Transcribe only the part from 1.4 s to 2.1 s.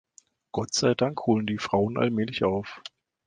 die Frauen